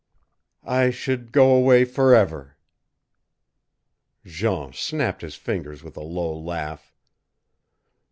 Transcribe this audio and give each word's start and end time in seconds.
"I 0.65 0.89
should 0.89 1.31
go 1.31 1.53
away 1.53 1.85
for 1.85 2.15
ever." 2.15 2.57
Jean 4.25 4.73
snapped 4.73 5.21
his 5.21 5.35
fingers 5.35 5.83
with 5.83 5.95
a 5.95 6.01
low 6.01 6.35
laugh. 6.35 6.91